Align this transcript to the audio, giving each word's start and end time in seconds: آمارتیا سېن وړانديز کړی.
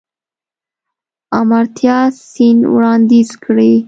آمارتیا 1.39 1.97
سېن 2.31 2.57
وړانديز 2.73 3.29
کړی. 3.43 3.71